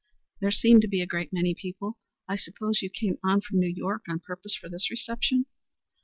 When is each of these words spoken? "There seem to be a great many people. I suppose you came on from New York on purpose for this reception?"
"There 0.39 0.49
seem 0.49 0.81
to 0.81 0.87
be 0.87 1.01
a 1.01 1.05
great 1.05 1.31
many 1.31 1.53
people. 1.53 1.99
I 2.27 2.35
suppose 2.35 2.81
you 2.81 2.89
came 2.89 3.19
on 3.23 3.41
from 3.41 3.59
New 3.59 3.69
York 3.69 4.01
on 4.09 4.19
purpose 4.19 4.55
for 4.55 4.67
this 4.67 4.89
reception?" 4.89 5.45